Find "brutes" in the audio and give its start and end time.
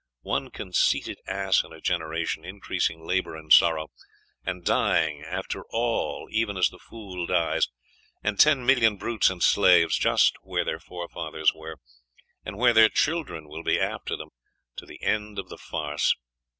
8.97-9.29